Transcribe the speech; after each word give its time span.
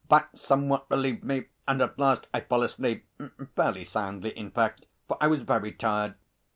That 0.09 0.35
somewhat 0.35 0.89
relieved 0.89 1.23
me, 1.23 1.49
and 1.67 1.79
at 1.79 1.99
last 1.99 2.25
I 2.33 2.39
fell 2.41 2.63
asleep 2.63 3.07
fairly 3.55 3.83
soundly, 3.83 4.31
in 4.31 4.49
fact, 4.49 4.87
for 5.07 5.15
I 5.21 5.27
was 5.27 5.41
very 5.41 5.71
tired. 5.73 6.15